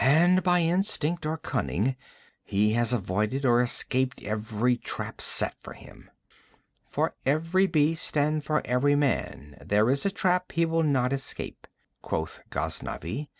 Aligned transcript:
And, 0.00 0.42
by 0.42 0.58
instinct 0.62 1.24
or 1.24 1.36
cunning, 1.38 1.94
he 2.42 2.72
has 2.72 2.92
avoided 2.92 3.44
or 3.44 3.62
escaped 3.62 4.20
every 4.24 4.76
trap 4.76 5.20
set 5.20 5.54
for 5.60 5.72
him.' 5.72 6.10
'For 6.90 7.14
every 7.24 7.68
beast 7.68 8.16
and 8.16 8.42
for 8.42 8.60
every 8.64 8.96
man 8.96 9.56
there 9.64 9.88
is 9.88 10.04
a 10.04 10.10
trap 10.10 10.50
he 10.50 10.66
will 10.66 10.82
not 10.82 11.12
escape,' 11.12 11.68
quoth 12.02 12.40
Ghaznavi. 12.50 13.30